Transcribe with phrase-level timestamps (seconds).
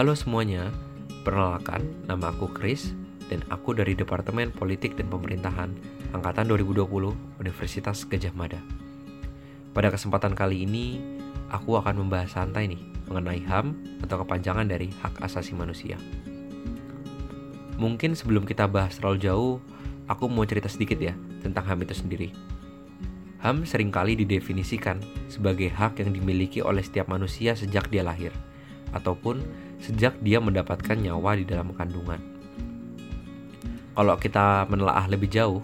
[0.00, 0.72] Halo semuanya,
[1.28, 2.96] perkenalkan nama aku Chris
[3.28, 5.76] dan aku dari Departemen Politik dan Pemerintahan
[6.16, 6.88] Angkatan 2020
[7.36, 8.56] Universitas Gajah Mada.
[9.76, 11.04] Pada kesempatan kali ini,
[11.52, 12.80] aku akan membahas santai nih
[13.12, 16.00] mengenai HAM atau kepanjangan dari hak asasi manusia.
[17.76, 19.54] Mungkin sebelum kita bahas terlalu jauh,
[20.08, 21.12] aku mau cerita sedikit ya
[21.44, 22.32] tentang HAM itu sendiri.
[23.44, 24.96] HAM sering kali didefinisikan
[25.28, 28.32] sebagai hak yang dimiliki oleh setiap manusia sejak dia lahir,
[28.96, 32.20] ataupun sejak dia mendapatkan nyawa di dalam kandungan.
[33.96, 35.60] Kalau kita menelaah lebih jauh,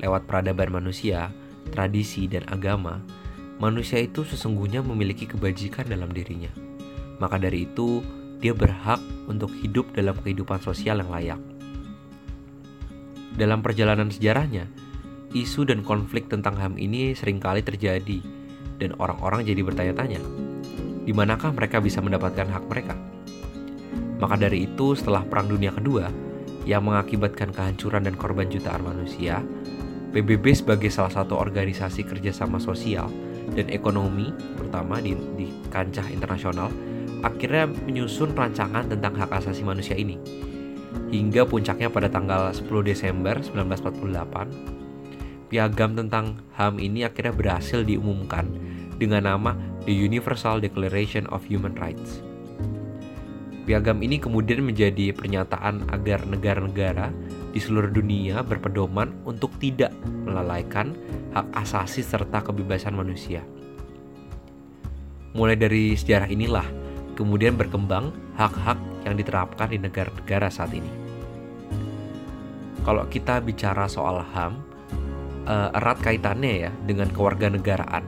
[0.00, 1.32] lewat peradaban manusia,
[1.72, 3.02] tradisi, dan agama,
[3.60, 6.52] manusia itu sesungguhnya memiliki kebajikan dalam dirinya.
[7.20, 8.04] Maka dari itu,
[8.40, 11.40] dia berhak untuk hidup dalam kehidupan sosial yang layak.
[13.36, 14.68] Dalam perjalanan sejarahnya,
[15.36, 18.20] isu dan konflik tentang HAM ini sering kali terjadi,
[18.80, 20.20] dan orang-orang jadi bertanya-tanya,
[21.04, 22.96] di manakah mereka bisa mendapatkan hak mereka?
[24.16, 26.08] Maka dari itu, setelah Perang Dunia Kedua,
[26.66, 29.44] yang mengakibatkan kehancuran dan korban jutaan manusia,
[30.16, 33.12] PBB sebagai salah satu organisasi kerjasama sosial
[33.52, 36.72] dan ekonomi, terutama di, di kancah internasional,
[37.20, 40.16] akhirnya menyusun rancangan tentang hak asasi manusia ini.
[41.12, 48.48] Hingga puncaknya pada tanggal 10 Desember 1948, piagam tentang HAM ini akhirnya berhasil diumumkan
[48.96, 49.52] dengan nama
[49.84, 52.24] The Universal Declaration of Human Rights.
[53.66, 57.10] Piagam ini kemudian menjadi pernyataan agar negara-negara
[57.50, 59.90] di seluruh dunia berpedoman untuk tidak
[60.22, 60.94] melalaikan
[61.34, 63.42] hak asasi serta kebebasan manusia.
[65.34, 66.62] Mulai dari sejarah inilah
[67.18, 70.88] kemudian berkembang hak-hak yang diterapkan di negara-negara saat ini.
[72.86, 74.62] Kalau kita bicara soal HAM,
[75.50, 78.06] uh, erat kaitannya ya dengan kewarganegaraan.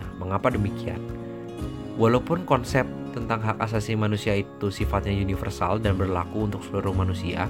[0.00, 0.96] Nah, mengapa demikian?
[2.00, 7.46] Walaupun konsep tentang hak asasi manusia itu sifatnya universal dan berlaku untuk seluruh manusia,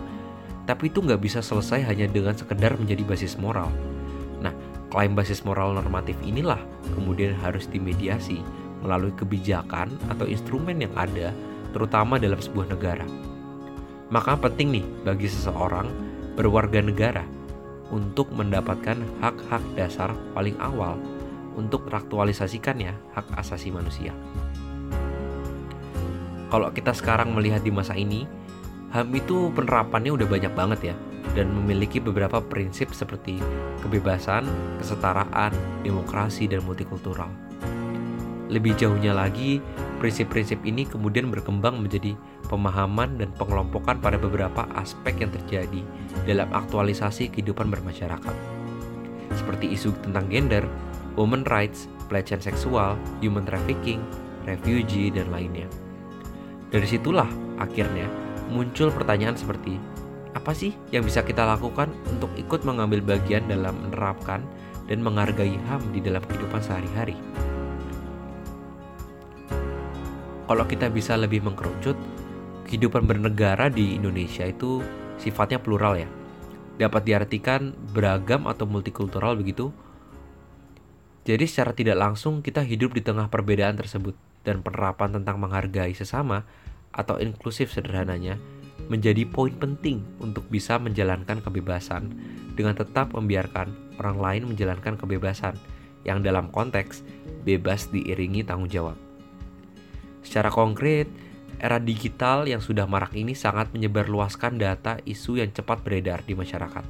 [0.69, 3.73] tapi itu nggak bisa selesai hanya dengan sekedar menjadi basis moral.
[4.45, 4.53] Nah,
[4.93, 6.61] klaim basis moral normatif inilah
[6.93, 8.45] kemudian harus dimediasi
[8.85, 11.33] melalui kebijakan atau instrumen yang ada,
[11.73, 13.09] terutama dalam sebuah negara.
[14.13, 15.89] Maka penting nih bagi seseorang
[16.37, 17.25] berwarga negara
[17.89, 21.01] untuk mendapatkan hak-hak dasar paling awal
[21.57, 24.13] untuk teraktualisasikannya hak asasi manusia.
[26.55, 28.31] Kalau kita sekarang melihat di masa ini,
[28.95, 30.97] HAM itu penerapannya udah banyak banget ya
[31.35, 33.43] dan memiliki beberapa prinsip seperti
[33.83, 34.47] kebebasan,
[34.79, 35.51] kesetaraan,
[35.83, 37.27] demokrasi, dan multikultural.
[38.55, 39.59] Lebih jauhnya lagi,
[39.99, 42.15] prinsip-prinsip ini kemudian berkembang menjadi
[42.47, 45.83] pemahaman dan pengelompokan pada beberapa aspek yang terjadi
[46.23, 48.35] dalam aktualisasi kehidupan bermasyarakat.
[49.35, 50.63] Seperti isu tentang gender,
[51.19, 53.99] women rights, pelecehan seksual, human trafficking,
[54.47, 55.67] refugee, dan lainnya.
[56.75, 57.31] Dari situlah
[57.63, 58.11] akhirnya
[58.51, 59.79] muncul pertanyaan seperti
[60.35, 64.43] apa sih yang bisa kita lakukan untuk ikut mengambil bagian dalam menerapkan
[64.91, 67.15] dan menghargai HAM di dalam kehidupan sehari-hari.
[70.51, 71.95] Kalau kita bisa lebih mengkerucut,
[72.67, 74.83] kehidupan bernegara di Indonesia itu
[75.23, 76.11] sifatnya plural ya.
[76.75, 79.71] Dapat diartikan beragam atau multikultural begitu.
[81.23, 86.45] Jadi secara tidak langsung kita hidup di tengah perbedaan tersebut dan penerapan tentang menghargai sesama
[86.95, 88.39] atau inklusif sederhananya
[88.87, 92.13] menjadi poin penting untuk bisa menjalankan kebebasan
[92.55, 95.57] dengan tetap membiarkan orang lain menjalankan kebebasan
[96.05, 97.01] yang dalam konteks
[97.43, 98.97] bebas diiringi tanggung jawab.
[100.21, 101.09] Secara konkret,
[101.61, 106.85] era digital yang sudah marak ini sangat menyebarluaskan data isu yang cepat beredar di masyarakat.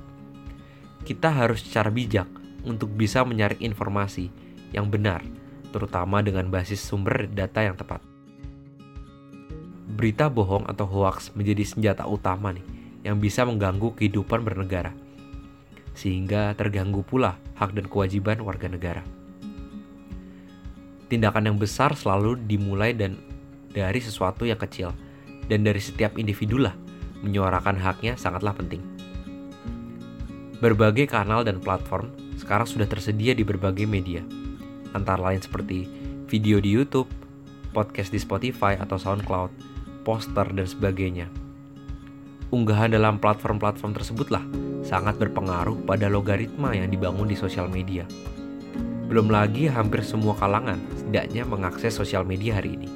[1.04, 2.26] Kita harus secara bijak
[2.64, 4.32] untuk bisa menyaring informasi
[4.72, 5.22] yang benar
[5.74, 7.98] terutama dengan basis sumber data yang tepat.
[9.90, 12.62] Berita bohong atau hoax menjadi senjata utama nih
[13.02, 14.94] yang bisa mengganggu kehidupan bernegara.
[15.98, 19.02] Sehingga terganggu pula hak dan kewajiban warga negara.
[21.10, 23.18] Tindakan yang besar selalu dimulai dan
[23.74, 24.94] dari sesuatu yang kecil
[25.50, 26.74] dan dari setiap individu lah
[27.26, 28.80] menyuarakan haknya sangatlah penting.
[30.62, 34.24] Berbagai kanal dan platform sekarang sudah tersedia di berbagai media,
[34.94, 35.86] antara lain seperti
[36.30, 37.10] video di YouTube,
[37.74, 39.50] podcast di Spotify atau SoundCloud,
[40.06, 41.26] poster, dan sebagainya.
[42.54, 44.44] Unggahan dalam platform-platform tersebutlah
[44.86, 48.06] sangat berpengaruh pada logaritma yang dibangun di sosial media.
[49.10, 52.88] Belum lagi hampir semua kalangan setidaknya mengakses sosial media hari ini.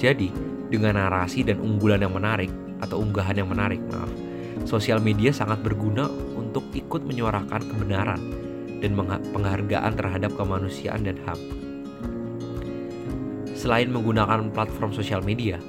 [0.00, 0.32] Jadi,
[0.72, 2.48] dengan narasi dan unggulan yang menarik
[2.80, 4.08] atau unggahan yang menarik, maaf,
[4.64, 8.39] sosial media sangat berguna untuk ikut menyuarakan kebenaran
[8.80, 8.96] dan
[9.36, 11.38] penghargaan terhadap kemanusiaan dan HAM.
[13.52, 15.60] Selain menggunakan platform sosial media,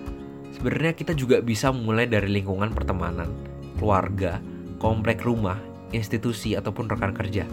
[0.61, 3.33] Sebenarnya kita juga bisa mulai dari lingkungan pertemanan,
[3.81, 4.37] keluarga,
[4.77, 5.57] komplek rumah,
[5.89, 7.49] institusi ataupun rekan kerja.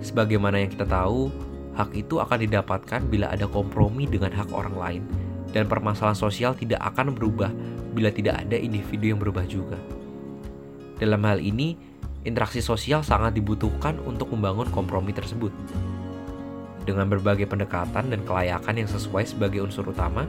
[0.00, 1.28] Sebagaimana yang kita tahu,
[1.76, 5.02] hak itu akan didapatkan bila ada kompromi dengan hak orang lain
[5.52, 7.52] dan permasalahan sosial tidak akan berubah
[7.92, 9.76] bila tidak ada individu yang berubah juga.
[10.96, 11.76] Dalam hal ini,
[12.24, 15.52] interaksi sosial sangat dibutuhkan untuk membangun kompromi tersebut.
[16.84, 20.24] Dengan berbagai pendekatan dan kelayakan yang sesuai sebagai unsur utama,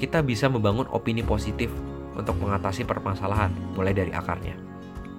[0.00, 1.68] kita bisa membangun opini positif
[2.16, 4.56] untuk mengatasi permasalahan mulai dari akarnya.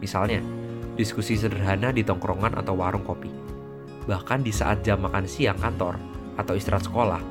[0.02, 0.42] Misalnya,
[0.94, 3.32] diskusi sederhana di tongkrongan atau warung kopi.
[4.06, 5.98] Bahkan di saat jam makan siang kantor
[6.36, 7.22] atau istirahat sekolah,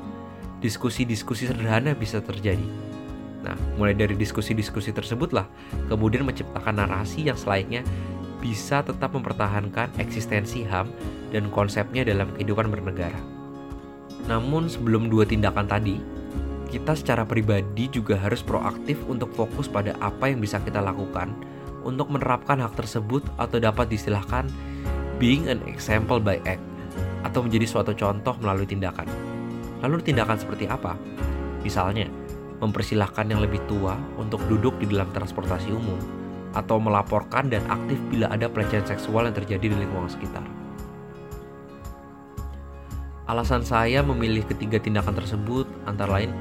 [0.59, 2.65] diskusi-diskusi sederhana bisa terjadi.
[3.43, 5.45] Nah, mulai dari diskusi-diskusi tersebutlah
[5.91, 7.83] kemudian menciptakan narasi yang selayaknya
[8.43, 10.91] bisa tetap mempertahankan eksistensi HAM
[11.31, 13.23] dan konsepnya dalam kehidupan bernegara.
[14.27, 15.95] Namun sebelum dua tindakan tadi,
[16.67, 21.31] kita secara pribadi juga harus proaktif untuk fokus pada apa yang bisa kita lakukan
[21.87, 24.51] untuk menerapkan hak tersebut atau dapat distilahkan
[25.23, 26.63] being an example by act
[27.23, 29.07] atau menjadi suatu contoh melalui tindakan.
[29.79, 30.99] Lalu tindakan seperti apa?
[31.63, 32.11] Misalnya,
[32.59, 36.22] mempersilahkan yang lebih tua untuk duduk di dalam transportasi umum
[36.53, 40.45] atau melaporkan dan aktif bila ada pelecehan seksual yang terjadi di lingkungan sekitar.
[43.25, 46.31] Alasan saya memilih ketiga tindakan tersebut antara lain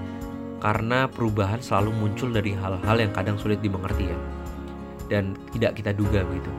[0.60, 4.18] karena perubahan selalu muncul dari hal-hal yang kadang sulit dimengerti ya
[5.10, 6.52] dan tidak kita duga begitu.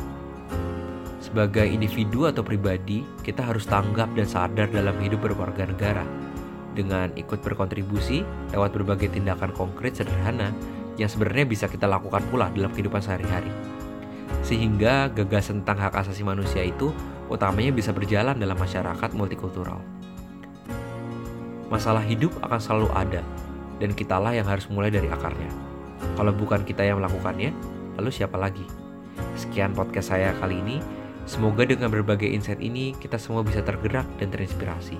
[1.23, 6.05] Sebagai individu atau pribadi, kita harus tanggap dan sadar dalam hidup berwarga negara
[6.77, 8.21] dengan ikut berkontribusi
[8.51, 10.51] lewat berbagai tindakan konkret sederhana
[10.97, 13.49] yang sebenarnya bisa kita lakukan pula dalam kehidupan sehari-hari.
[14.43, 16.93] Sehingga gagasan tentang hak asasi manusia itu
[17.31, 19.79] utamanya bisa berjalan dalam masyarakat multikultural.
[21.71, 23.21] Masalah hidup akan selalu ada,
[23.81, 25.49] dan kitalah yang harus mulai dari akarnya.
[26.13, 27.49] Kalau bukan kita yang melakukannya,
[27.97, 28.67] lalu siapa lagi?
[29.33, 30.77] Sekian podcast saya kali ini.
[31.23, 34.99] Semoga dengan berbagai insight ini kita semua bisa tergerak dan terinspirasi.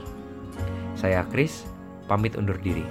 [0.95, 1.67] Saya Chris,
[2.07, 2.87] pamit undur diri.